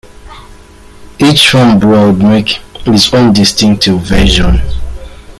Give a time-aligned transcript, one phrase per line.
[1.19, 2.53] Each farm brewer would make
[2.85, 4.59] his own distinctive version.